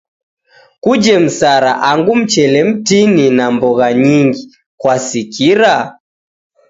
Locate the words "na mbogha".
3.29-3.93